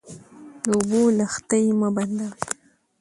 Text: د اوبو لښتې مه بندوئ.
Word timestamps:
د 0.63 0.65
اوبو 0.75 1.01
لښتې 1.17 1.61
مه 1.79 1.89
بندوئ. 1.95 2.31